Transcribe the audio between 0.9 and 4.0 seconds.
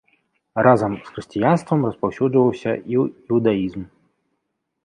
з хрысціянствам распаўсюджваўся і іўдаізм.